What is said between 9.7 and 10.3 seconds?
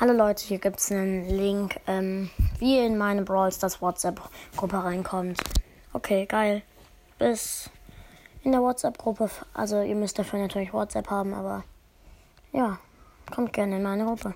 ihr müsst